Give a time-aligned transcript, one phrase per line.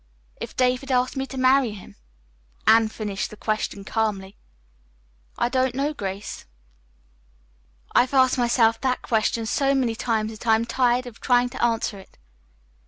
[0.37, 1.95] "If David asked me to marry him?"
[2.65, 4.35] Anne finished the question calmly.
[5.37, 6.47] "I don't know, Grace.
[7.93, 11.63] I've asked myself that question so many times that I am tired of trying to
[11.63, 12.17] answer it.